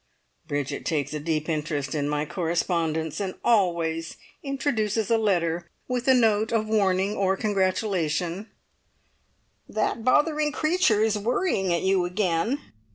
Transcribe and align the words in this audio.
Bridget 0.47 0.83
takes 0.83 1.13
a 1.13 1.19
deep 1.19 1.47
interest 1.47 1.93
in 1.93 2.09
my 2.09 2.25
correspondence, 2.25 3.19
and 3.19 3.35
always 3.45 4.17
introduces 4.41 5.11
a 5.11 5.17
letter 5.19 5.69
with 5.87 6.07
a 6.07 6.15
note 6.15 6.51
of 6.51 6.65
warning 6.67 7.15
or 7.15 7.37
congratulation: 7.37 8.49
"That 9.69 10.03
bothering 10.03 10.53
creature 10.53 11.03
is 11.03 11.19
worrying 11.19 11.71
at 11.71 11.83
you 11.83 12.05
again!" 12.05 12.73